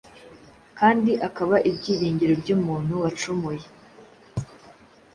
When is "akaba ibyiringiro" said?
1.27-2.33